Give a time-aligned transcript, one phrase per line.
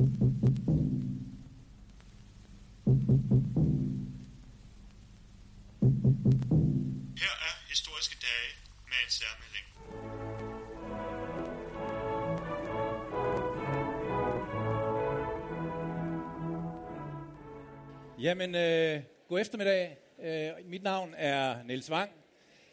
[0.00, 0.06] Her
[7.46, 8.50] er historiske dage
[8.86, 9.66] med en særmelding.
[18.20, 19.98] Jamen, øh, god eftermiddag.
[20.22, 22.10] Øh, mit navn er Niels Wang.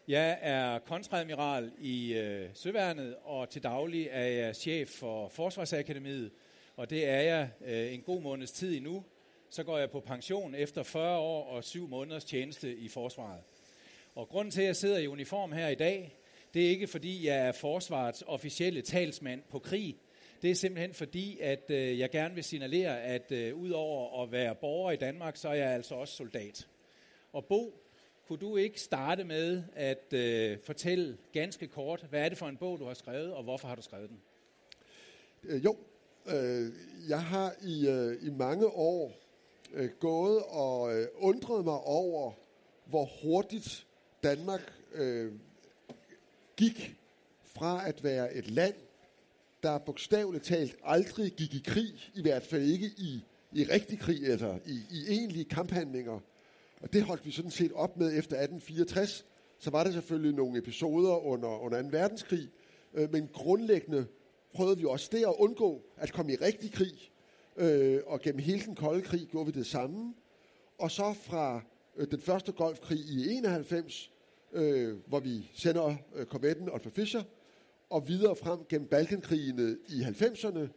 [0.07, 6.32] Jeg er kontradmiral i øh, Søværnet, og til daglig er jeg chef for Forsvarsakademiet,
[6.78, 9.04] og det er jeg øh, en god måneds tid endnu.
[9.49, 13.41] Så går jeg på pension efter 40 år og 7 måneders tjeneste i Forsvaret.
[14.16, 16.18] Og grunden til, at jeg sidder i uniform her i dag,
[16.54, 19.98] det er ikke fordi, jeg er forsvarets officielle talsmand på krig.
[20.41, 24.55] Det er simpelthen fordi, at øh, jeg gerne vil signalere, at øh, udover at være
[24.55, 26.68] borger i Danmark, så er jeg altså også soldat.
[27.34, 27.84] Og Bo,
[28.27, 32.57] kunne du ikke starte med at øh, fortælle ganske kort, hvad er det for en
[32.57, 34.21] bog, du har skrevet, og hvorfor har du skrevet den?
[35.44, 35.77] Øh, jo,
[36.36, 36.72] øh,
[37.09, 39.12] jeg har i, øh, i mange år
[39.74, 42.32] øh, gået og øh, undret mig over,
[42.85, 43.85] hvor hurtigt
[44.24, 45.32] Danmark øh,
[46.57, 46.96] gik
[47.46, 48.74] fra at være et land,
[49.63, 54.27] der bogstaveligt talt aldrig gik i krig, i hvert fald ikke i, i rigtig krig,
[54.27, 56.20] altså i, i egentlige kamphandlinger.
[56.82, 59.26] Og det holdt vi sådan set op med efter 1864.
[59.60, 61.88] Så var der selvfølgelig nogle episoder under, under 2.
[61.91, 62.49] verdenskrig,
[62.94, 64.06] øh, men grundlæggende
[64.58, 67.12] prøvede vi også der at undgå at komme i rigtig krig.
[67.58, 70.13] Øh, og gennem hele den kolde krig gjorde vi det samme.
[70.78, 71.62] Og så fra
[71.97, 74.12] øh, den første golfkrig i 91,
[74.53, 77.24] øh, hvor vi sender øh, korvetten Olfa Fischer,
[77.90, 80.68] og videre frem gennem Balkankrigene i 90'erne,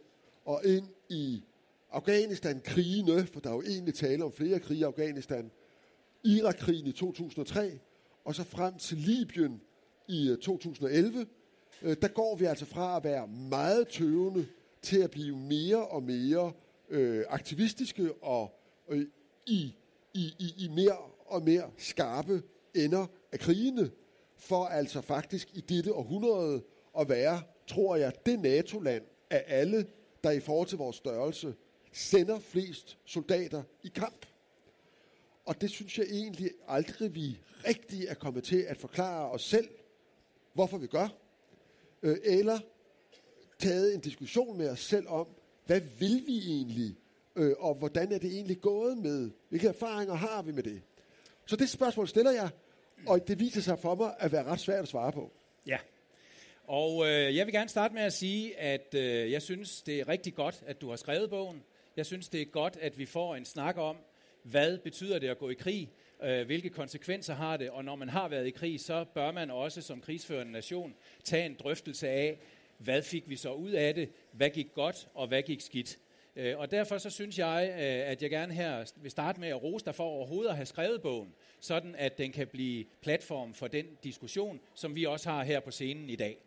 [0.45, 1.43] og ind i
[1.91, 5.51] Afghanistan-krigene, for der er jo egentlig tale om flere krige i Afghanistan,
[6.23, 7.79] Irak-krigen i 2003,
[8.25, 9.61] og så frem til Libyen
[10.07, 11.25] i øh, 2011,
[11.81, 14.47] øh, der går vi altså fra at være meget tøvende
[14.81, 16.51] til at blive mere og mere
[16.89, 19.07] øh, aktivistiske og øh,
[19.47, 19.75] i,
[20.13, 22.43] i, i, i mere og mere skarpe
[22.75, 23.91] ender af krigene,
[24.37, 26.63] for altså faktisk i dette århundrede
[26.99, 29.87] at være, tror jeg, det NATO-land af alle,
[30.23, 31.55] der i forhold til vores størrelse
[31.93, 34.25] sender flest soldater i kamp.
[35.45, 39.69] Og det synes jeg egentlig aldrig, vi rigtig er kommet til at forklare os selv,
[40.53, 41.20] hvorfor vi gør.
[42.03, 42.59] Øh, eller
[43.59, 45.27] taget en diskussion med os selv om,
[45.65, 46.95] hvad vil vi egentlig,
[47.35, 50.81] øh, og hvordan er det egentlig gået med, hvilke erfaringer har vi med det.
[51.45, 52.49] Så det spørgsmål stiller jeg,
[53.07, 55.31] og det viser sig for mig at være ret svært at svare på.
[55.67, 55.77] Ja,
[56.67, 60.07] og øh, jeg vil gerne starte med at sige, at øh, jeg synes, det er
[60.07, 61.63] rigtig godt, at du har skrevet bogen.
[61.97, 63.97] Jeg synes, det er godt, at vi får en snak om,
[64.43, 65.89] hvad betyder det at gå i krig,
[66.23, 69.51] øh, hvilke konsekvenser har det, og når man har været i krig, så bør man
[69.51, 72.39] også som krigsførende nation tage en drøftelse af,
[72.77, 75.97] hvad fik vi så ud af det, hvad gik godt, og hvad gik skidt.
[76.35, 79.63] Øh, og derfor så synes jeg, øh, at jeg gerne her vil starte med at
[79.63, 83.67] rose dig for overhovedet at have skrevet bogen, sådan at den kan blive platform for
[83.67, 86.37] den diskussion, som vi også har her på scenen i dag.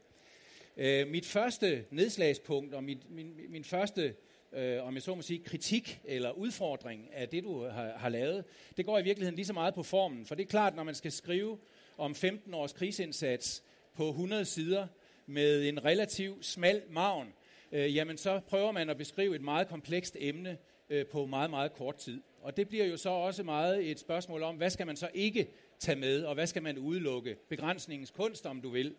[0.77, 4.15] Øh, mit første nedslagspunkt og mit, min, min første
[4.55, 8.45] øh, om jeg så må sige, kritik eller udfordring af det, du har, har lavet,
[8.77, 10.27] det går i virkeligheden lige så meget på formen.
[10.27, 11.59] For det er klart, når man skal skrive
[11.99, 13.63] om 15 års krigsindsats
[13.95, 14.87] på 100 sider
[15.27, 17.29] med en relativ smal maven,
[17.73, 20.59] øh, jamen så prøver man at beskrive et meget komplekst emne
[20.91, 22.23] øh, på meget, meget kort tid.
[22.43, 25.49] Og det bliver jo så også meget et spørgsmål om, hvad skal man så ikke
[25.79, 27.37] tage med, og hvad skal man udelukke?
[27.49, 28.95] Begrænsningens kunst, om du vil.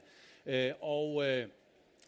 [0.46, 1.28] Øh, og...
[1.28, 1.48] Øh,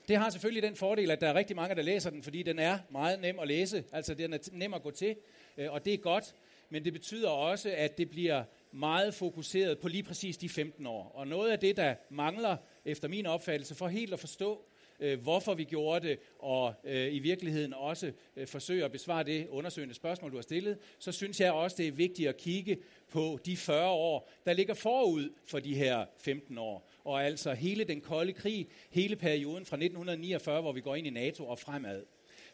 [0.08, 2.60] det har selvfølgelig den fordel, at der er rigtig mange, der læser den, fordi den
[2.60, 3.84] er meget nem at læse.
[3.92, 5.16] Altså, den er nem at gå til,
[5.58, 6.36] øh, og det er godt.
[6.70, 11.12] Men det betyder også, at det bliver meget fokuseret på lige præcis de 15 år.
[11.16, 14.66] Og noget af det, der mangler, efter min opfattelse, for helt at forstå,
[15.00, 19.48] øh, hvorfor vi gjorde det, og øh, i virkeligheden også øh, forsøge at besvare det
[19.48, 22.78] undersøgende spørgsmål, du har stillet, så synes jeg også, det er vigtigt at kigge
[23.12, 26.90] på de 40 år, der ligger forud for de her 15 år.
[27.04, 31.10] Og altså hele den kolde krig, hele perioden fra 1949, hvor vi går ind i
[31.10, 32.04] NATO og fremad.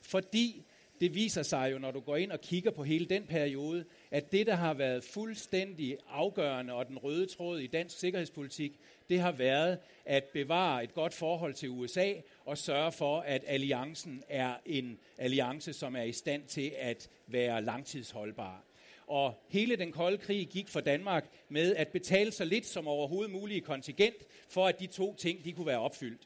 [0.01, 0.63] Fordi
[1.03, 4.31] det viser sig jo, når du går ind og kigger på hele den periode, at
[4.31, 8.79] det, der har været fuldstændig afgørende og den røde tråd i dansk sikkerhedspolitik,
[9.09, 12.13] det har været at bevare et godt forhold til USA
[12.45, 17.61] og sørge for, at alliancen er en alliance, som er i stand til at være
[17.61, 18.63] langtidsholdbar.
[19.07, 23.31] Og hele den kolde krig gik for Danmark med at betale så lidt som overhovedet
[23.31, 24.15] muligt kontingent,
[24.49, 26.21] for at de to ting de kunne være opfyldt.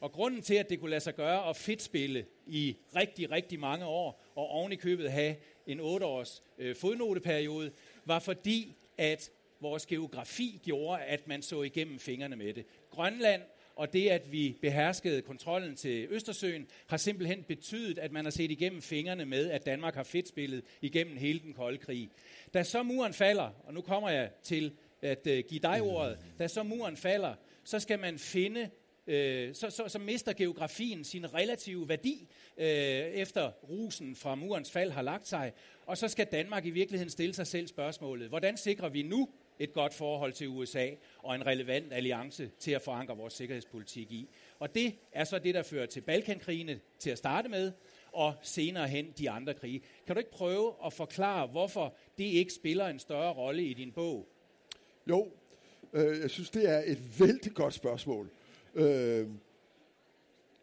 [0.00, 3.86] Og grunden til, at det kunne lade sig gøre at fedtspille i rigtig, rigtig mange
[3.86, 5.36] år, og oven i købet have
[5.66, 7.70] en 8-års øh, fodnoteperiode,
[8.04, 9.30] var fordi, at
[9.60, 12.64] vores geografi gjorde, at man så igennem fingrene med det.
[12.90, 13.42] Grønland
[13.76, 18.50] og det, at vi beherskede kontrollen til Østersøen, har simpelthen betydet, at man har set
[18.50, 22.10] igennem fingrene med, at Danmark har fedtspillet igennem hele den kolde krig.
[22.54, 26.48] Da så muren falder, og nu kommer jeg til at øh, give dig ordet, da
[26.48, 28.70] så muren falder, så skal man finde
[29.06, 34.90] øh, så, så, så mister geografien sin relative værdi, øh, efter rusen fra murens fald
[34.90, 35.52] har lagt sig.
[35.86, 39.72] Og så skal Danmark i virkeligheden stille sig selv spørgsmålet, hvordan sikrer vi nu et
[39.72, 40.88] godt forhold til USA
[41.18, 44.28] og en relevant alliance til at forankre vores sikkerhedspolitik i.
[44.58, 47.72] Og det er så det, der fører til Balkankrigene til at starte med,
[48.12, 49.82] og senere hen de andre krige.
[50.06, 53.92] Kan du ikke prøve at forklare, hvorfor det ikke spiller en større rolle i din
[53.92, 54.28] bog?
[55.08, 55.32] Jo,
[55.92, 58.30] øh, jeg synes, det er et vældig godt spørgsmål.
[58.74, 59.26] Øh,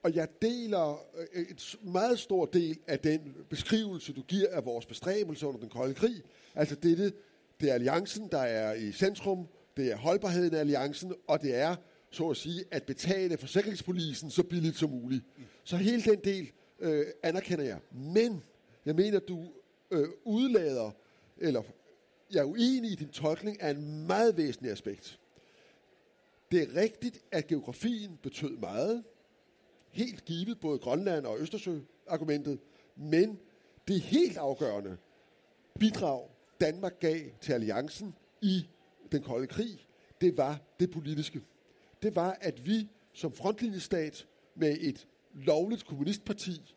[0.04, 4.86] og jeg deler øh, et meget stor del af den beskrivelse, du giver af vores
[4.86, 6.24] bestræbelse under den kolde krig.
[6.56, 7.13] Altså dette,
[7.62, 11.75] det er alliancen, der er i centrum, det er holdbarheden af alliancen, og det er,
[12.09, 15.24] så at sige, at betale forsikringspolisen så billigt som muligt.
[15.63, 17.80] Så hele den del øh, anerkender jeg.
[17.92, 18.44] Men
[18.86, 19.48] jeg mener, du
[19.92, 20.92] øh, udlader,
[21.38, 21.62] eller
[22.33, 25.19] jeg er uenig i din tolkning af en meget væsentlig aspekt.
[26.52, 29.04] Det er rigtigt, at geografien betød meget.
[29.90, 32.60] Helt givet både Grønland og Østersø-argumentet.
[32.96, 33.40] Men
[33.88, 34.98] det helt afgørende
[35.80, 36.30] bidrag,
[36.62, 38.68] Danmark gav til alliancen i
[39.12, 39.88] den kolde krig,
[40.22, 41.42] det var det politiske.
[42.02, 46.76] Det var, at vi som frontlinjestat med et lovligt kommunistparti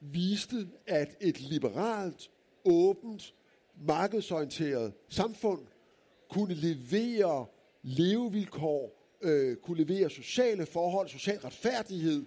[0.00, 2.30] viste, at et liberalt,
[2.64, 3.34] åbent,
[3.80, 5.66] markedsorienteret samfund
[6.30, 7.46] kunne levere
[7.82, 12.24] levevilkår øh, kunne levere sociale forhold, social retfærdighed,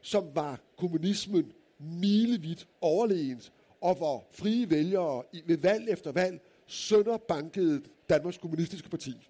[0.00, 8.38] som var kommunismen milevidt overlegent, og hvor frie vælgere ved valg efter valg sønderbankede Danmarks
[8.38, 9.28] Kommunistiske Parti.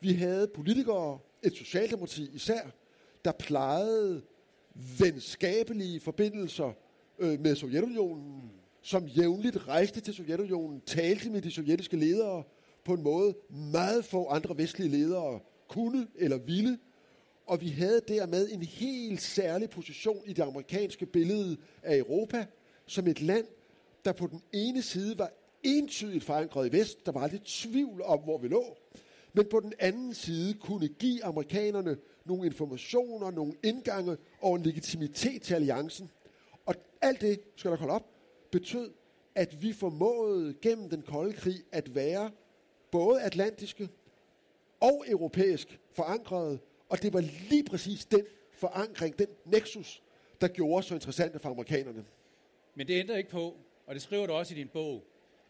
[0.00, 2.60] Vi havde politikere, et socialdemokrati især,
[3.24, 4.22] der plejede
[4.98, 6.72] venskabelige forbindelser
[7.18, 8.50] øh, med Sovjetunionen,
[8.82, 12.42] som jævnligt rejste til Sovjetunionen, talte med de sovjetiske ledere
[12.84, 16.78] på en måde, meget få andre vestlige ledere kunne eller ville.
[17.46, 22.46] Og vi havde dermed en helt særlig position i det amerikanske billede af Europa,
[22.86, 23.46] som et land,
[24.04, 25.30] der på den ene side var
[25.62, 28.76] entydigt forankret i vest, der var aldrig tvivl om, hvor vi lå,
[29.32, 35.42] men på den anden side kunne give amerikanerne nogle informationer, nogle indgange og en legitimitet
[35.42, 36.10] til alliancen.
[36.66, 38.10] Og alt det, skal der holde op,
[38.50, 38.90] betød,
[39.34, 42.30] at vi formåede gennem den kolde krig at være
[42.90, 43.88] både atlantiske
[44.84, 47.20] og europæisk forankret, og det var
[47.50, 50.02] lige præcis den forankring, den nexus,
[50.40, 52.04] der gjorde så interessante for amerikanerne.
[52.74, 55.04] Men det ændrer ikke på, og det skriver du også i din bog,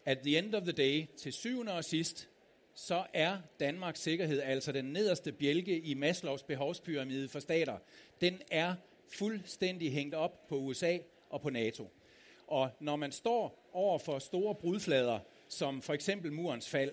[0.05, 2.29] at the end of the day, til syvende og sidst,
[2.73, 7.77] så er Danmarks sikkerhed, altså den nederste bjælke i Maslows behovspyramide for stater,
[8.21, 8.75] den er
[9.13, 10.97] fuldstændig hængt op på USA
[11.29, 11.89] og på NATO.
[12.47, 16.91] Og når man står over for store brudflader, som for eksempel murens fald,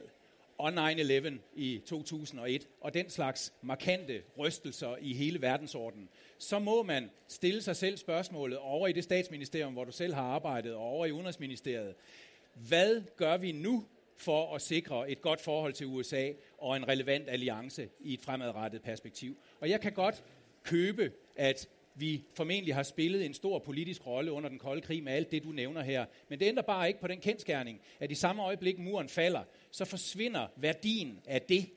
[0.63, 7.11] og 9-11 i 2001, og den slags markante rystelser i hele verdensordenen, så må man
[7.29, 11.07] stille sig selv spørgsmålet over i det statsministerium, hvor du selv har arbejdet, og over
[11.07, 11.95] i Udenrigsministeriet.
[12.55, 13.85] Hvad gør vi nu
[14.17, 18.83] for at sikre et godt forhold til USA og en relevant alliance i et fremadrettet
[18.83, 19.37] perspektiv?
[19.61, 20.25] Og jeg kan godt
[20.63, 25.13] købe, at vi formentlig har spillet en stor politisk rolle under den kolde krig med
[25.13, 26.07] alt det, du nævner her.
[26.29, 29.85] Men det ændrer bare ikke på den kendskærning, at i samme øjeblik muren falder, så
[29.85, 31.71] forsvinder værdien af det.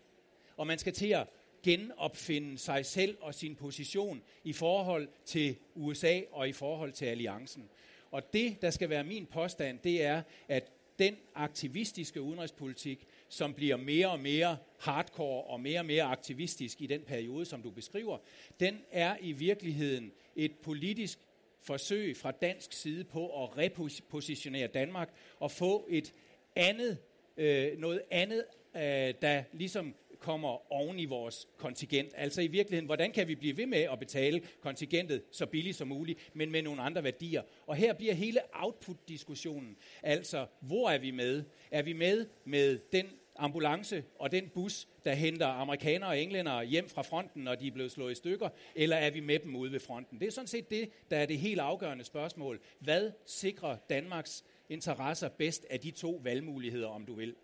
[0.58, 1.28] Og man skal til at
[1.64, 7.70] genopfinde sig selv og sin position i forhold til USA og i forhold til alliancen.
[8.12, 13.78] Og det, der skal være min påstand, det er, at den aktivistiske udenrigspolitik, som bliver
[13.78, 18.18] mere og mere hardcore og mere og mere aktivistisk i den periode, som du beskriver,
[18.60, 21.20] den er i virkeligheden et politisk
[21.62, 26.14] forsøg fra dansk side på at repositionere Danmark og få et
[26.56, 26.98] andet,
[27.38, 28.44] øh, noget andet,
[28.76, 28.82] øh,
[29.22, 32.12] der ligesom kommer oven i vores kontingent.
[32.16, 35.88] Altså i virkeligheden, hvordan kan vi blive ved med at betale kontingentet så billigt som
[35.88, 37.42] muligt, men med nogle andre værdier.
[37.68, 41.44] Og her bliver hele output-diskussionen, altså hvor er vi med?
[41.72, 43.06] Er vi med med den
[43.36, 47.72] ambulance og den bus, der henter amerikanere og englænder hjem fra fronten, når de er
[47.72, 50.20] blevet slået i stykker, eller er vi med dem ude ved fronten?
[50.20, 52.60] Det er sådan set det, der er det helt afgørende spørgsmål.
[52.80, 57.36] Hvad sikrer Danmarks interesser bedst af de to valgmuligheder, om du vil?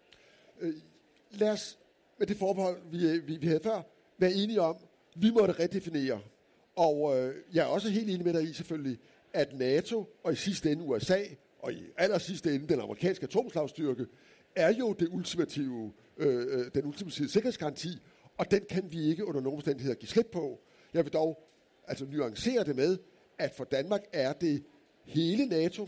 [0.60, 0.74] Øh,
[1.32, 1.78] lad os
[2.22, 3.82] med det forbehold, vi, øh, vi, vi havde før,
[4.18, 4.76] være enige om,
[5.16, 6.20] vi måtte redefinere.
[6.76, 9.00] Og øh, jeg er også helt enig med dig i selvfølgelig,
[9.34, 11.20] at NATO og i sidste ende USA,
[11.60, 14.06] og i aller sidste ende den amerikanske atomslagstyrke,
[14.56, 17.90] er jo det ultimative, øh, øh, den ultimative sikkerhedsgaranti,
[18.38, 20.60] og den kan vi ikke under nogen omstændigheder give slip på.
[20.94, 21.44] Jeg vil dog
[21.88, 22.98] altså nuancere det med,
[23.38, 24.64] at for Danmark er det
[25.06, 25.88] hele NATO,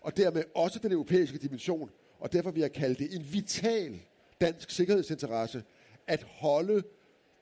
[0.00, 4.00] og dermed også den europæiske dimension, og derfor vil jeg kalde det en vital
[4.40, 5.62] dansk sikkerhedsinteresse
[6.06, 6.82] at holde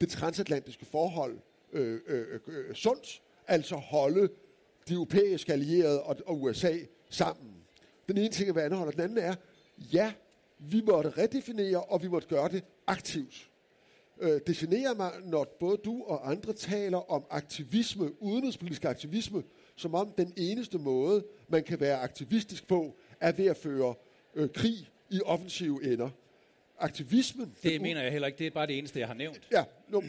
[0.00, 1.38] det transatlantiske forhold
[1.72, 4.28] øh, øh, øh, øh, sundt, altså holde
[4.88, 6.74] de europæiske allierede og, og USA
[7.10, 7.52] sammen.
[8.08, 8.92] Den ene ting er, hvad anholder.
[8.92, 9.34] Den anden er,
[9.78, 10.12] ja,
[10.58, 13.50] vi måtte redefinere, og vi måtte gøre det aktivt.
[14.20, 19.42] Øh, det generer mig, når både du og andre taler om aktivisme, udenrigspolitisk aktivisme,
[19.76, 23.94] som om den eneste måde, man kan være aktivistisk på, er ved at føre
[24.34, 26.10] øh, krig i offensive ender.
[26.78, 27.54] Aktivismen...
[27.62, 28.38] Det mener jeg heller ikke.
[28.38, 29.48] Det er bare det eneste, jeg har nævnt.
[29.52, 30.00] Ja, no,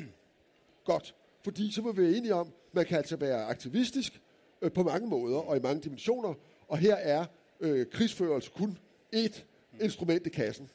[0.85, 1.15] godt.
[1.43, 4.21] Fordi så må vi være enige om, man kan altså være aktivistisk
[4.61, 6.33] øh, på mange måder og i mange dimensioner,
[6.67, 7.25] og her er
[7.59, 8.77] øh, krigsførelse kun
[9.11, 9.45] et
[9.81, 10.69] instrument i kassen.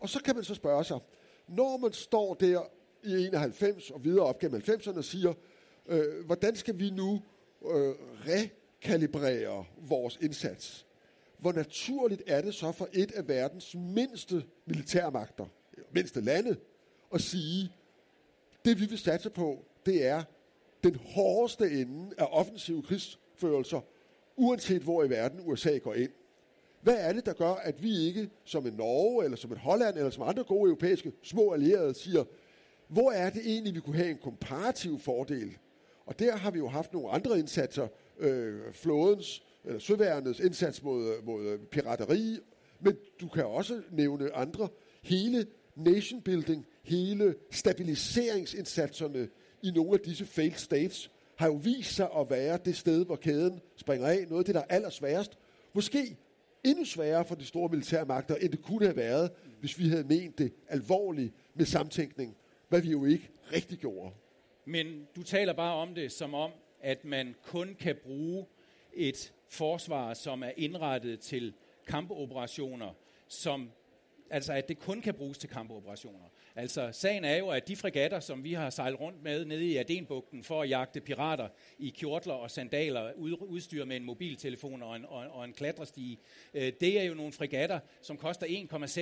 [0.00, 0.98] Og så kan man så spørge sig,
[1.48, 2.62] når man står der
[3.04, 5.34] i 91 og videre op gennem 90'erne og siger,
[5.86, 7.22] øh, hvordan skal vi nu
[7.74, 7.94] øh,
[8.26, 10.86] rekalibrere vores indsats?
[11.38, 15.46] Hvor naturligt er det så for et af verdens mindste militærmagter,
[15.92, 16.56] mindste lande,
[17.14, 17.72] at sige,
[18.64, 20.22] det vi vil satse på, det er
[20.84, 23.80] den hårdeste ende af offensive krigsførelser,
[24.36, 26.10] uanset hvor i verden USA går ind.
[26.80, 29.96] Hvad er det, der gør, at vi ikke, som en Norge, eller som et Holland,
[29.96, 32.24] eller som andre gode europæiske små allierede, siger,
[32.88, 35.56] hvor er det egentlig, vi kunne have en komparativ fordel?
[36.06, 41.22] Og der har vi jo haft nogle andre indsatser, øh, flådens, eller søværnets indsats mod,
[41.22, 42.38] mod pirateri,
[42.80, 44.68] men du kan også nævne andre.
[45.02, 45.46] Hele
[45.76, 49.28] nation building, hele stabiliseringsindsatserne
[49.62, 53.16] i nogle af disse failed states, har jo vist sig at være det sted, hvor
[53.16, 54.26] kæden springer af.
[54.28, 55.38] Noget af det, der er allersværest.
[55.72, 56.16] Måske
[56.64, 60.04] endnu sværere for de store militære magter, end det kunne have været, hvis vi havde
[60.04, 62.36] ment det alvorligt med samtænkning,
[62.68, 64.10] hvad vi jo ikke rigtig gjorde.
[64.64, 68.46] Men du taler bare om det som om, at man kun kan bruge
[68.92, 71.54] et forsvar, som er indrettet til
[71.86, 72.94] kampoperationer,
[73.28, 73.70] som,
[74.30, 76.28] altså at det kun kan bruges til kampoperationer.
[76.58, 79.76] Altså, sagen er jo, at de fregatter, som vi har sejlet rundt med nede i
[79.76, 81.48] Adenbugten for at jagte pirater
[81.78, 86.18] i kjortler og sandaler, udstyret med en mobiltelefon og en, og, og en klatrestige,
[86.54, 88.46] øh, det er jo nogle fregatter, som koster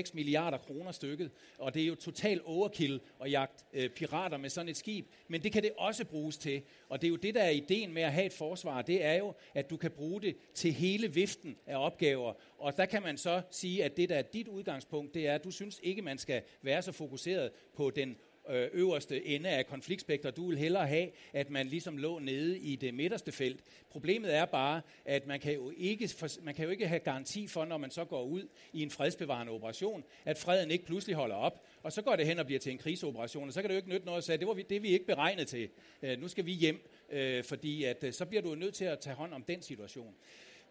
[0.05, 4.51] 1,6 milliarder kroner stykket, og det er jo total overkill at jagte øh, pirater med
[4.51, 7.35] sådan et skib, men det kan det også bruges til, og det er jo det,
[7.35, 10.23] der er ideen med at have et forsvar, det er jo, at du kan bruge
[10.23, 14.17] det til hele viften af opgaver, og der kan man så sige, at det, der
[14.17, 17.91] er dit udgangspunkt, det er, at du synes ikke, man skal være så fokuseret på
[17.91, 18.17] den
[18.51, 20.37] øh, øverste ende af konfliktspektret.
[20.37, 23.61] Du vil hellere have, at man ligesom lå nede i det midterste felt.
[23.91, 26.11] Problemet er bare, at man kan, jo ikke,
[26.43, 29.53] man kan jo ikke have garanti for, når man så går ud i en fredsbevarende
[29.53, 32.73] operation, at freden ikke pludselig holder op, og så går det hen og bliver til
[32.73, 34.63] en kriseoperation, og så kan det jo ikke nytte noget at sige, det var vi,
[34.63, 35.69] det vi ikke beregnet til.
[36.03, 39.17] Øh, nu skal vi hjem, øh, fordi at, så bliver du nødt til at tage
[39.17, 40.15] hånd om den situation.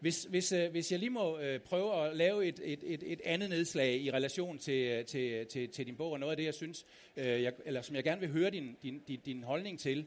[0.00, 3.20] Hvis, hvis, øh, hvis jeg lige må øh, prøve at lave et, et, et, et
[3.24, 6.44] andet nedslag i relation til, øh, til, til, til din bog, og noget af det,
[6.44, 6.86] jeg synes,
[7.16, 10.06] jeg, eller som jeg gerne vil høre din, din, din, din holdning til,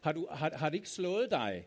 [0.00, 1.66] har, du, har, har det ikke slået dig,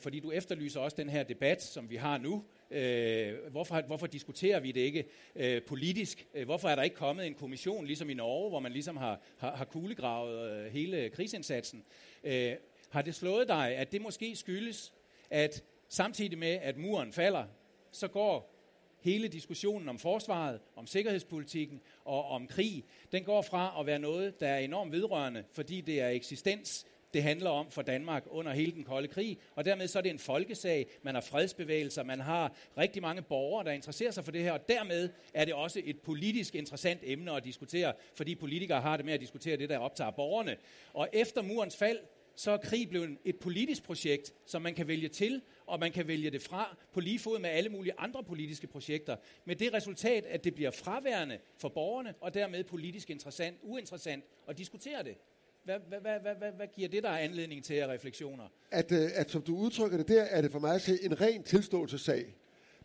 [0.00, 4.60] fordi du efterlyser også den her debat, som vi har nu, Øh, hvorfor, hvorfor diskuterer
[4.60, 5.04] vi det ikke
[5.36, 6.26] øh, politisk?
[6.44, 9.56] Hvorfor er der ikke kommet en kommission, ligesom i Norge, hvor man ligesom har, har,
[9.56, 11.84] har kuglegravet øh, hele krigsindsatsen?
[12.24, 12.52] Øh,
[12.90, 14.92] har det slået dig, at det måske skyldes,
[15.30, 17.44] at Samtidig med, at muren falder,
[17.92, 18.54] så går
[19.00, 24.40] hele diskussionen om forsvaret, om sikkerhedspolitikken og om krig, den går fra at være noget,
[24.40, 28.72] der er enormt vedrørende, fordi det er eksistens, det handler om for Danmark under hele
[28.72, 32.54] den kolde krig, og dermed så er det en folkesag, man har fredsbevægelser, man har
[32.78, 36.00] rigtig mange borgere, der interesserer sig for det her, og dermed er det også et
[36.00, 40.10] politisk interessant emne at diskutere, fordi politikere har det med at diskutere det, der optager
[40.10, 40.56] borgerne.
[40.94, 41.98] Og efter murens fald,
[42.36, 46.08] så er krig blevet et politisk projekt, som man kan vælge til, og man kan
[46.08, 49.16] vælge det fra på lige fod med alle mulige andre politiske projekter.
[49.44, 54.58] Med det resultat, at det bliver fraværende for borgerne, og dermed politisk interessant, uinteressant at
[54.58, 55.16] diskutere det.
[55.64, 58.48] Hvad, hvad, hvad, hvad, hvad, hvad giver det der anledning til af refleksioner?
[58.70, 61.20] At, øh, at som du udtrykker det der, er det for mig at se en
[61.20, 62.34] ren tilståelsessag.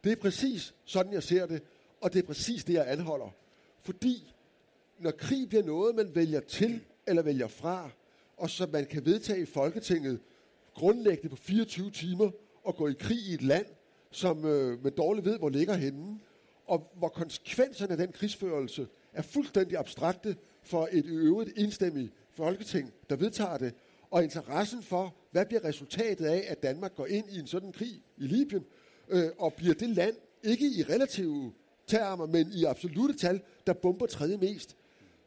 [0.03, 1.63] Det er præcis sådan, jeg ser det,
[2.01, 3.35] og det er præcis det, jeg anholder.
[3.81, 4.33] Fordi
[4.99, 7.91] når krig bliver noget, man vælger til eller vælger fra,
[8.39, 10.19] og som man kan vedtage i Folketinget
[10.73, 12.31] grundlæggende på 24 timer,
[12.63, 13.65] og gå i krig i et land,
[14.11, 16.19] som øh, man dårligt ved, hvor ligger henne,
[16.65, 23.15] og hvor konsekvenserne af den krigsførelse er fuldstændig abstrakte for et øvrigt enstemmigt folketing, der
[23.15, 23.73] vedtager det,
[24.11, 28.01] og interessen for, hvad bliver resultatet af, at Danmark går ind i en sådan krig
[28.17, 28.65] i Libyen,
[29.09, 31.53] øh, og bliver det land, ikke i relative
[31.87, 34.75] termer, men i absolute tal, der bomber tredje mest,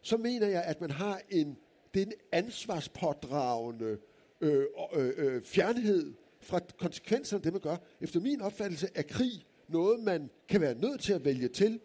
[0.03, 1.57] så mener jeg, at man har en,
[1.95, 3.99] den ansvarspådragende
[4.41, 7.77] øh, øh, øh, fjernhed fra konsekvenserne af det, man gør.
[8.01, 11.81] Efter min opfattelse er krig noget, man kan være nødt til at vælge til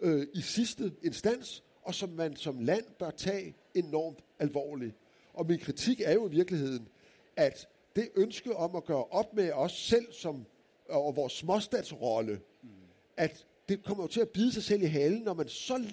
[0.00, 4.96] øh, i sidste instans, og som man som land bør tage enormt alvorligt.
[5.34, 6.88] Og min kritik er jo i virkeligheden,
[7.36, 10.46] at det ønske om at gøre op med os selv som,
[10.88, 12.68] og vores småstatsrolle, mm.
[13.16, 15.84] at det kommer jo til at bide sig selv i halen, når man så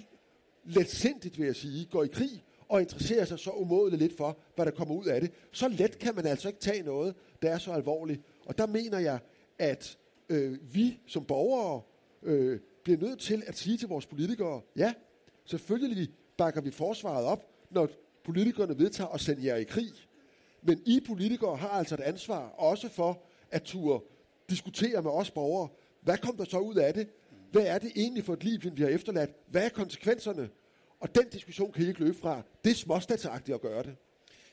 [0.64, 4.66] letsindigt, vil jeg sige, går i krig og interesserer sig så umådeligt lidt for, hvad
[4.66, 5.30] der kommer ud af det.
[5.52, 8.20] Så let kan man altså ikke tage noget, der er så alvorligt.
[8.46, 9.18] Og der mener jeg,
[9.58, 9.98] at
[10.28, 11.82] øh, vi som borgere
[12.22, 14.94] øh, bliver nødt til at sige til vores politikere, ja,
[15.44, 17.88] selvfølgelig bakker vi forsvaret op, når
[18.24, 19.92] politikerne vedtager at sende jer i krig.
[20.62, 24.04] Men I politikere har altså et ansvar også for at turde
[24.50, 25.68] diskutere med os borgere,
[26.00, 27.08] hvad kom der så ud af det?
[27.52, 29.30] Hvad er det egentlig for et liv, vi har efterladt?
[29.46, 30.48] Hvad er konsekvenserne?
[31.00, 32.42] Og den diskussion kan I ikke løbe fra.
[32.64, 33.96] Det er småstatsagtigt at gøre det.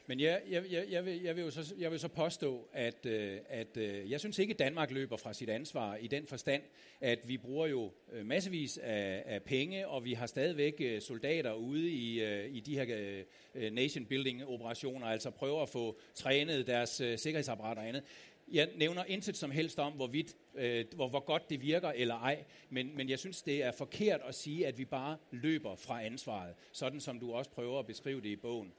[0.07, 3.05] Men jeg, jeg, jeg, jeg, vil, jeg, vil jo så, jeg vil så påstå, at,
[3.05, 6.61] øh, at øh, jeg synes ikke, at Danmark løber fra sit ansvar i den forstand,
[7.01, 11.89] at vi bruger jo øh, massevis af, af penge, og vi har stadigvæk soldater ude
[11.89, 13.23] i, i de her
[13.71, 18.03] nation-building-operationer, altså prøver at få trænet deres sikkerhedsapparat sikkerhedsapparater og andet.
[18.51, 22.43] Jeg nævner intet som helst om, hvorvidt, øh, hvor, hvor godt det virker eller ej,
[22.69, 26.53] men, men jeg synes, det er forkert at sige, at vi bare løber fra ansvaret,
[26.71, 28.73] sådan som du også prøver at beskrive det i bogen.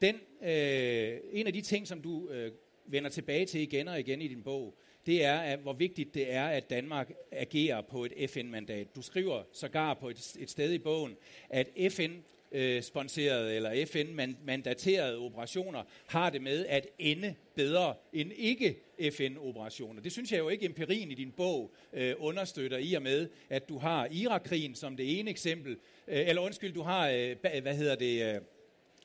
[0.00, 2.52] Den, øh, en af de ting, som du øh,
[2.86, 4.74] vender tilbage til igen og igen i din bog,
[5.06, 8.96] det er, at, hvor vigtigt det er, at Danmark agerer på et FN-mandat.
[8.96, 11.16] Du skriver sågar på et, et sted i bogen,
[11.48, 12.12] at FN
[12.52, 18.76] øh, sponserede eller FN-mandaterede operationer har det med at ende bedre end ikke
[19.12, 20.02] FN-operationer.
[20.02, 23.68] Det synes jeg jo ikke empirien i din bog øh, understøtter i og med, at
[23.68, 25.72] du har Irak-krigen som det ene eksempel,
[26.08, 28.40] øh, eller undskyld, du har, øh, hvad hedder det, øh,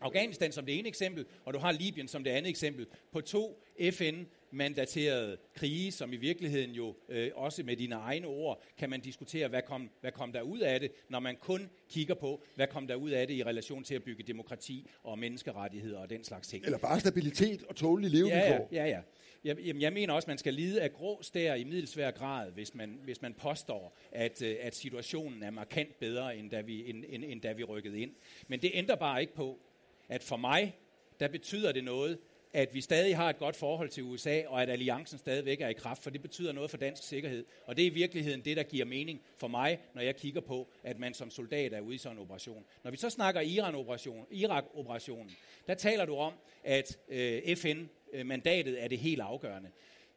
[0.01, 3.63] Afghanistan som det ene eksempel, og du har Libyen som det andet eksempel, på to
[3.91, 8.99] FN FN-mandaterede krige, som i virkeligheden jo øh, også med dine egne ord, kan man
[8.99, 12.67] diskutere, hvad kom, hvad kom der ud af det, når man kun kigger på, hvad
[12.67, 16.23] kom der ud af det i relation til at bygge demokrati og menneskerettigheder og den
[16.23, 16.65] slags ting.
[16.65, 18.69] Eller bare stabilitet og tålige levevilkår.
[18.71, 18.99] Ja, ja, ja.
[19.43, 22.51] Jeg, jamen, jeg mener også, at man skal lide af grå stær i middelsvær grad,
[22.51, 26.89] hvis man, hvis man påstår, at, øh, at situationen er markant bedre, end da, vi,
[26.89, 28.11] end, end, end da vi rykkede ind.
[28.47, 29.59] Men det ændrer bare ikke på,
[30.09, 30.75] at for mig,
[31.19, 32.17] der betyder det noget,
[32.53, 35.73] at vi stadig har et godt forhold til USA, og at alliancen stadigvæk er i
[35.73, 37.45] kraft, for det betyder noget for dansk sikkerhed.
[37.65, 40.67] Og det er i virkeligheden det, der giver mening for mig, når jeg kigger på,
[40.83, 42.65] at man som soldat er ude i sådan en operation.
[42.83, 45.31] Når vi så snakker Iran-operation, Irak-operationen,
[45.67, 46.33] der taler du om,
[46.63, 49.69] at øh, FN-mandatet øh, er det helt afgørende.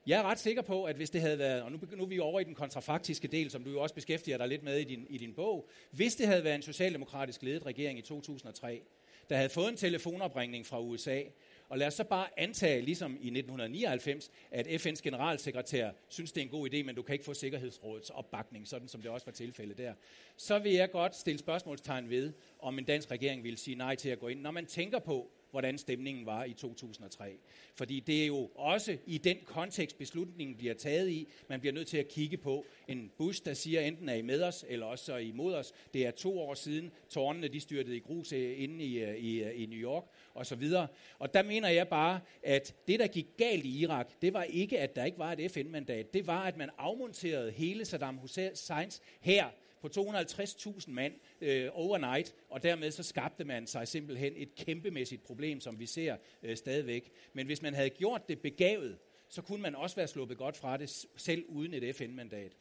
[0.06, 2.18] Jeg er ret sikker på, at hvis det havde været, og nu, nu er vi
[2.18, 5.06] over i den kontrafaktiske del, som du jo også beskæftiger dig lidt med i din,
[5.08, 8.82] i din bog, hvis det havde været en socialdemokratisk ledet regering i 2003,
[9.30, 11.20] der havde fået en telefonopringning fra USA,
[11.68, 16.44] og lad os så bare antage, ligesom i 1999, at FN's generalsekretær synes, det er
[16.44, 19.32] en god idé, men du kan ikke få Sikkerhedsrådets opbakning, sådan som det også var
[19.32, 19.94] tilfældet der.
[20.36, 24.08] Så vil jeg godt stille spørgsmålstegn ved, om en dansk regering ville sige nej til
[24.08, 24.40] at gå ind.
[24.40, 27.38] Når man tænker på, hvordan stemningen var i 2003.
[27.74, 31.88] Fordi det er jo også i den kontekst, beslutningen bliver taget i, man bliver nødt
[31.88, 35.12] til at kigge på en bus, der siger, enten er I med os, eller også
[35.12, 35.72] er I imod os.
[35.94, 39.42] Det er to år siden, tårnene de styrtede i grus øh, inde i, øh, i,
[39.42, 40.86] øh, i New York, og så videre.
[41.18, 44.80] Og der mener jeg bare, at det, der gik galt i Irak, det var ikke,
[44.80, 46.14] at der ikke var et FN-mandat.
[46.14, 49.46] Det var, at man afmonterede hele Saddam Husseins her
[49.84, 55.60] på 250.000 mand øh, overnight, og dermed så skabte man sig simpelthen et kæmpemæssigt problem,
[55.60, 57.12] som vi ser øh, stadigvæk.
[57.32, 60.76] Men hvis man havde gjort det begavet, så kunne man også være sluppet godt fra
[60.76, 62.52] det, selv uden et FN-mandat.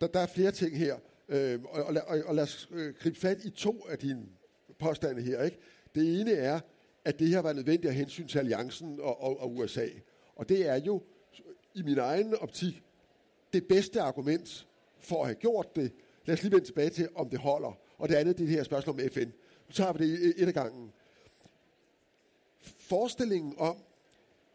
[0.00, 0.96] Der, der er flere ting her,
[1.28, 4.26] øh, og, og, og, og lad os øh, gribe fat i to af dine
[4.78, 5.42] påstande her.
[5.42, 5.58] Ikke?
[5.94, 6.60] Det ene er,
[7.04, 9.86] at det her var nødvendigt af hensyn til alliancen og, og, og USA.
[10.36, 11.02] Og det er jo
[11.74, 12.82] i min egen optik
[13.52, 14.66] det bedste argument
[15.00, 15.92] for at have gjort det,
[16.26, 17.78] Lad os lige vende tilbage til, om det holder.
[17.98, 19.28] Og det andet, det er det her spørgsmål om FN.
[19.68, 20.92] Nu tager vi det et af gangen.
[22.60, 23.76] Forestillingen om,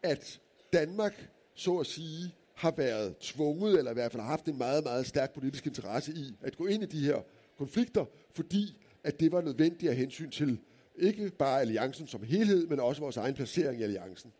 [0.02, 0.40] at
[0.72, 4.84] Danmark, så at sige, har været tvunget, eller i hvert fald har haft en meget,
[4.84, 7.22] meget stærk politisk interesse i at gå ind i de her
[7.58, 10.58] konflikter, fordi at det var nødvendigt af hensyn til
[10.96, 14.32] ikke bare alliancen som helhed, men også vores egen placering i alliancen.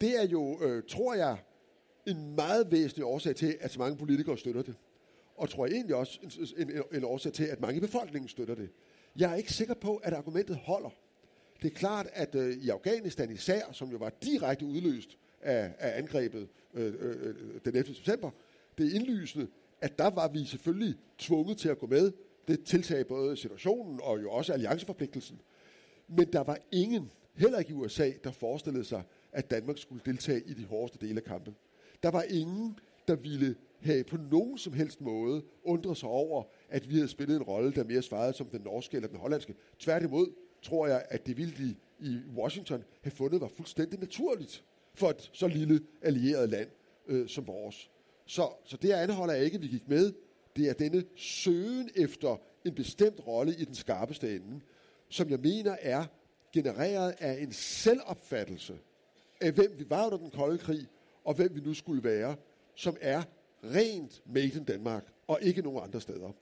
[0.00, 1.38] Det er jo, øh, tror jeg,
[2.06, 4.74] en meget væsentlig årsag til, at så mange politikere støtter det
[5.36, 6.18] og tror jeg egentlig også
[6.56, 8.70] en, en, en årsag til, at mange i befolkningen støtter det.
[9.16, 10.90] Jeg er ikke sikker på, at argumentet holder.
[11.62, 15.98] Det er klart, at øh, i Afghanistan især, som jo var direkte udløst af, af
[15.98, 17.94] angrebet øh, øh, den 11.
[17.94, 18.30] september,
[18.78, 19.46] det er indlysende,
[19.80, 22.12] at der var vi selvfølgelig tvunget til at gå med.
[22.48, 25.40] Det tiltag både situationen og jo også allianceforpligtelsen.
[26.08, 30.42] Men der var ingen, heller ikke i USA, der forestillede sig, at Danmark skulle deltage
[30.46, 31.56] i de hårdeste dele af kampen.
[32.02, 36.90] Der var ingen, der ville havde på nogen som helst måde undret sig over, at
[36.90, 39.54] vi havde spillet en rolle, der mere svarede som den norske eller den hollandske.
[39.78, 40.26] Tværtimod
[40.62, 44.64] tror jeg, at det ville de i Washington have fundet var fuldstændig naturligt
[44.94, 46.68] for et så lille allieret land
[47.06, 47.90] øh, som vores.
[48.26, 50.12] Så, så det anholder jeg ikke, at vi gik med.
[50.56, 54.60] Det er denne søgen efter en bestemt rolle i den skarpeste ende,
[55.08, 56.04] som jeg mener er
[56.52, 58.78] genereret af en selvopfattelse
[59.40, 60.86] af, hvem vi var under den kolde krig,
[61.24, 62.36] og hvem vi nu skulle være,
[62.74, 63.22] som er
[63.64, 66.32] rent made in Danmark, og ikke nogen andre steder.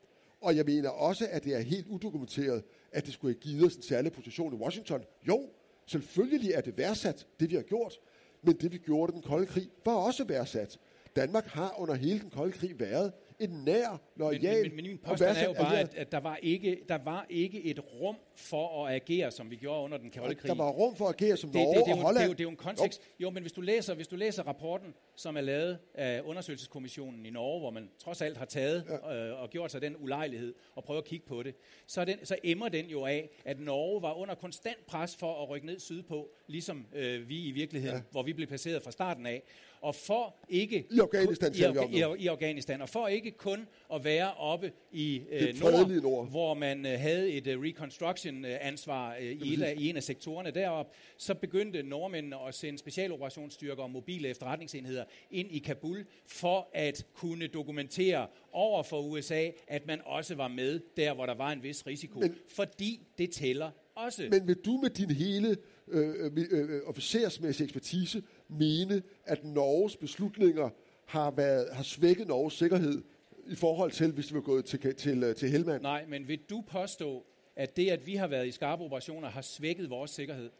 [0.41, 3.77] Og jeg mener også, at det er helt udokumenteret, at det skulle have givet os
[3.77, 5.03] en særlig position i Washington.
[5.29, 5.49] Jo,
[5.87, 7.99] selvfølgelig er det værdsat, det vi har gjort,
[8.43, 10.79] men det vi gjorde i den kolde krig var også værdsat.
[11.17, 14.99] Danmark har under hele den kolde krig været en nær, lojal men, men, men min
[14.99, 18.87] påstand er jo bare, at, at der, var ikke, der var ikke et rum for
[18.87, 20.49] at agere, som vi gjorde under den kolde krig.
[20.49, 22.23] Der var rum for at agere som det, Norge det, det, og Holland.
[22.23, 23.01] Det, det, det er jo en kontekst.
[23.21, 23.27] Jo.
[23.27, 27.31] jo, men hvis du, læser, hvis du læser rapporten, som er lavet af undersøgelseskommissionen i
[27.31, 29.17] Norge, hvor man trods alt har taget ja.
[29.17, 31.55] øh, og gjort sig den ulejlighed og prøvet at kigge på det,
[31.87, 35.49] så, den, så emmer den jo af, at Norge var under konstant pres for at
[35.49, 38.03] rykke ned sydpå, ligesom øh, vi i virkeligheden, ja.
[38.11, 39.43] hvor vi blev placeret fra starten af.
[39.81, 40.87] Og for ikke...
[40.91, 42.83] I Afghanistan, i, i, i, i Afghanistan.
[42.83, 47.31] Og for ikke kun at være oppe i øh, nord, nord, hvor man øh, havde
[47.31, 52.55] et uh, reconstruction-ansvar øh, i, et i en af sektorerne derop, så begyndte nordmændene at
[52.55, 59.49] sende specialoperationsstyrker og mobile efterretningsenheder ind i Kabul for at kunne dokumentere over for USA,
[59.69, 62.21] at man også var med der, hvor der var en vis risiko.
[62.21, 64.29] Men, fordi det tæller også.
[64.31, 65.57] Men vil du med din hele
[65.91, 70.71] øh, øh, øh, officersmæssige ekspertise mene, at Norges beslutninger
[71.07, 73.03] har, været, har svækket Norges sikkerhed
[73.47, 75.83] i forhold til, hvis vi var gået til, til, øh, til Helmand?
[75.83, 77.25] Nej, men vil du påstå,
[77.57, 80.51] at det, at vi har været i skarpe operationer, har svækket vores sikkerhed?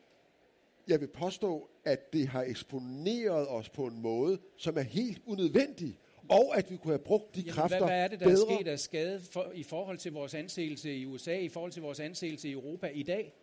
[0.89, 5.99] Jeg vil påstå, at det har eksponeret os på en måde, som er helt unødvendig,
[6.29, 8.53] og at vi kunne have brugt de Jamen, kræfter hvad, hvad er det, der bedre.
[8.53, 11.83] er sket af skade for, i forhold til vores anseelse i USA, i forhold til
[11.83, 13.35] vores anseelse i Europa i dag?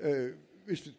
[0.00, 0.32] Øh,
[0.66, 0.90] hvis vi,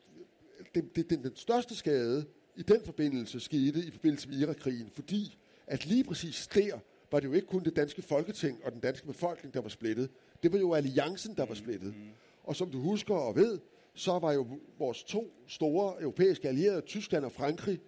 [0.76, 5.38] det, det, den, den største skade i den forbindelse skete i forbindelse med Irakkrigen, fordi
[5.68, 6.80] at lige præcis der
[7.12, 10.10] var det jo ikke kun det danske folketing og den danske befolkning, der var splittet.
[10.44, 11.96] Det var jo alliancen, der var splittet.
[11.96, 12.10] Mm.
[12.44, 13.60] Og som du husker og ved,
[13.94, 14.48] så var jo
[14.80, 17.80] vores to store europæiske allierede, Tyskland og Frankrig,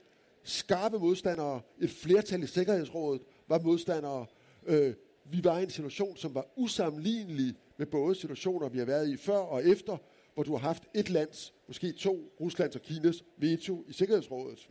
[0.44, 1.62] skarpe modstandere.
[1.82, 4.26] Et flertal i Sikkerhedsrådet var modstandere.
[4.66, 4.94] Øh,
[5.32, 9.18] vi var i en situation, som var usammenlignelig med både situationer, vi har været i
[9.18, 9.98] før og efter,
[10.38, 14.70] hvor du har haft et lands, måske to, Ruslands og Kinas veto i Sikkerhedsrådet.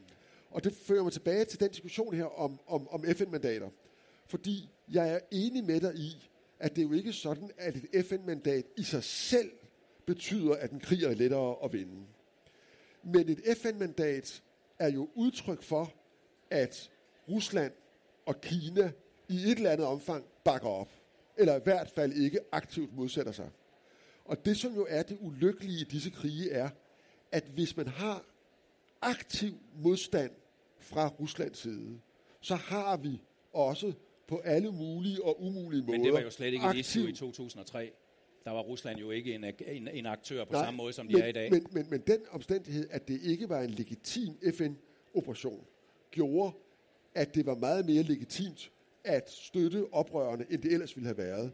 [0.51, 3.69] Og det fører mig tilbage til den diskussion her om, om, om FN-mandater.
[4.27, 8.07] Fordi jeg er enig med dig i, at det er jo ikke sådan, at et
[8.07, 9.51] FN-mandat i sig selv
[10.05, 12.07] betyder, at en krig er lettere at vinde.
[13.03, 14.43] Men et FN-mandat
[14.79, 15.93] er jo udtryk for,
[16.51, 16.91] at
[17.29, 17.73] Rusland
[18.27, 18.93] og Kina
[19.29, 20.91] i et eller andet omfang bakker op.
[21.37, 23.51] Eller i hvert fald ikke aktivt modsætter sig.
[24.29, 26.69] Og det, som jo er det ulykkelige i disse krige, er,
[27.33, 28.25] at hvis man har
[29.03, 30.31] aktiv modstand
[30.79, 32.01] fra Ruslands side,
[32.41, 33.93] så har vi også
[34.27, 35.99] på alle mulige og umulige måder...
[35.99, 37.93] Men det var jo slet ikke et issue i 2003.
[38.45, 41.13] Der var Rusland jo ikke en, en, en aktør på Nej, samme måde, som de
[41.13, 41.51] men, er i dag.
[41.51, 45.67] Men, men, men den omstændighed, at det ikke var en legitim FN-operation,
[46.11, 46.53] gjorde,
[47.15, 48.73] at det var meget mere legitimt
[49.05, 51.53] at støtte oprørerne, end det ellers ville have været.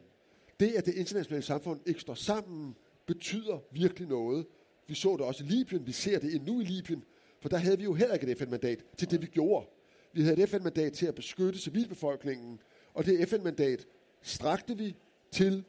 [0.62, 4.46] Det, at det internationale samfund ikke står sammen, betyder virkelig noget.
[4.86, 7.04] Vi så det også i Libyen, vi ser det endnu i Libyen,
[7.40, 9.66] for der havde vi jo heller ikke et FN-mandat til det, vi gjorde.
[10.12, 12.60] Vi havde et FN-mandat til at beskytte civilbefolkningen,
[12.94, 13.86] og det FN-mandat
[14.22, 14.96] strakte vi
[15.30, 15.64] til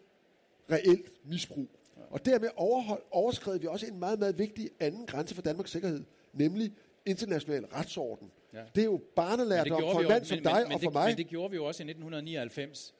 [0.72, 1.70] reelt misbrug.
[2.10, 6.04] Og dermed overhold, overskred vi også en meget, meget vigtig anden grænse for Danmarks sikkerhed,
[6.34, 6.72] nemlig
[7.06, 8.32] international retsorden.
[8.54, 8.60] Ja.
[8.76, 11.08] Det er jo barnelært for en mand som men, dig men, og for det, mig.
[11.08, 12.94] Men det gjorde vi jo også i 1999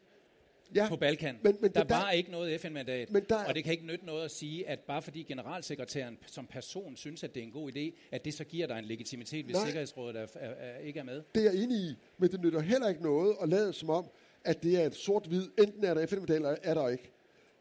[0.76, 1.38] ja, på Balkan.
[1.44, 4.06] Men, men der der, var ikke noget FN-mandat, men der, og det kan ikke nytte
[4.06, 7.72] noget at sige, at bare fordi generalsekretæren som person synes, at det er en god
[7.72, 9.66] idé, at det så giver dig en legitimitet, hvis Nej.
[9.66, 11.24] Sikkerhedsrådet er, er, er, ikke er med.
[11.36, 14.10] Det er jeg enig i, men det nytter heller ikke noget at lade som om,
[14.44, 17.12] at det er et sort-hvid, enten er der FN-mandat, eller er der ikke.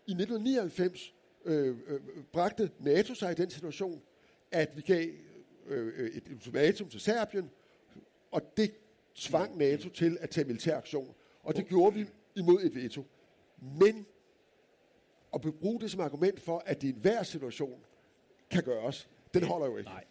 [0.06, 2.00] I 1999 øh, øh,
[2.32, 4.02] bragte NATO sig i den situation,
[4.52, 5.06] at vi gav
[5.66, 7.50] øh, et ultimatum til Serbien,
[8.30, 8.72] og det
[9.14, 11.14] tvang NATO til at tage militær aktion.
[11.42, 12.06] Og det gjorde vi
[12.36, 13.06] imod et veto.
[13.60, 14.06] Men
[15.34, 17.84] at bruge det som argument for, at det i enhver situation
[18.50, 19.90] kan gøres, den holder jo ikke.
[19.90, 20.04] Nej.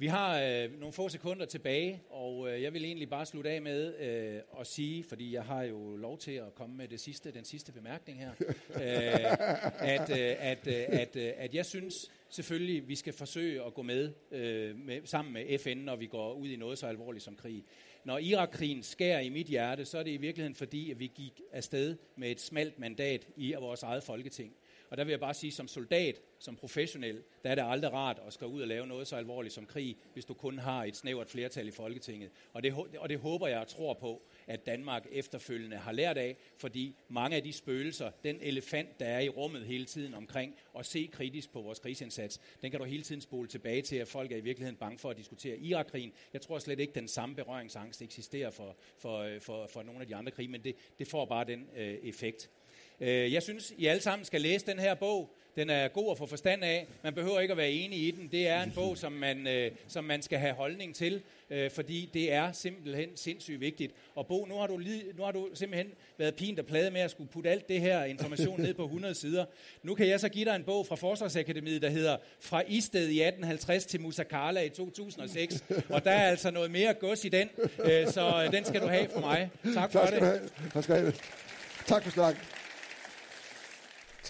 [0.00, 3.62] Vi har øh, nogle få sekunder tilbage, og øh, jeg vil egentlig bare slutte af
[3.62, 7.32] med øh, at sige, fordi jeg har jo lov til at komme med det sidste,
[7.32, 9.32] den sidste bemærkning her, øh,
[9.78, 13.82] at, øh, at, øh, at, øh, at jeg synes selvfølgelig, vi skal forsøge at gå
[13.82, 17.36] med, øh, med sammen med FN, når vi går ud i noget så alvorligt som
[17.36, 17.64] krig.
[18.04, 21.40] Når Irakkrigen skærer i mit hjerte, så er det i virkeligheden fordi, at vi gik
[21.52, 24.52] afsted med et smalt mandat i vores eget folketing.
[24.90, 28.20] Og der vil jeg bare sige, som soldat, som professionel, der er det aldrig rart
[28.26, 30.96] at skal ud og lave noget så alvorligt som krig, hvis du kun har et
[30.96, 32.30] snævert flertal i Folketinget.
[32.52, 36.36] Og det, og det håber jeg og tror på, at Danmark efterfølgende har lært af,
[36.56, 40.86] fordi mange af de spøgelser, den elefant, der er i rummet hele tiden omkring at
[40.86, 44.32] se kritisk på vores krigsindsats, den kan du hele tiden spole tilbage til, at folk
[44.32, 46.12] er i virkeligheden bange for at diskutere Irakkrigen.
[46.32, 50.16] Jeg tror slet ikke, den samme berøringsangst eksisterer for, for, for, for nogle af de
[50.16, 52.50] andre krige, men det, det får bare den øh, effekt.
[53.00, 55.30] Øh, jeg synes, I alle sammen skal læse den her bog.
[55.56, 56.86] Den er god at få forstand af.
[57.04, 58.28] Man behøver ikke at være enig i den.
[58.32, 62.10] Det er en bog, som man, øh, som man skal have holdning til, øh, fordi
[62.14, 63.92] det er simpelthen sindssygt vigtigt.
[64.14, 67.00] Og Bo, nu har du, lid, nu har du simpelthen været pint og plade med
[67.00, 69.44] at skulle putte alt det her information ned på 100 sider.
[69.82, 73.20] Nu kan jeg så give dig en bog fra Forsvarsakademiet, der hedder Fra Isted i
[73.22, 75.64] 1850 til Musakala i 2006.
[75.88, 77.48] Og der er altså noget mere gods i den,
[77.84, 79.50] øh, så den skal du have fra mig.
[79.74, 80.32] Tak for Tak skal du det.
[80.32, 80.48] have.
[80.72, 81.12] Tak skal du have.
[81.86, 82.42] Tak for snakken.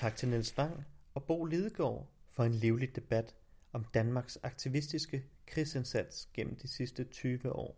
[0.00, 0.84] Tak til Niels Wang
[1.14, 3.34] og Bo Lidegaard for en livlig debat
[3.72, 7.76] om Danmarks aktivistiske krigsindsats gennem de sidste 20 år.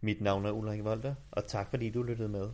[0.00, 2.50] Mit navn er Ulrik Volter, og tak fordi du lyttede med.